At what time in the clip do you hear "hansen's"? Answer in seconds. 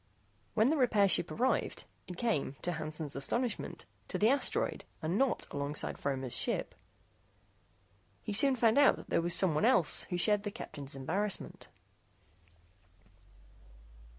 2.71-3.15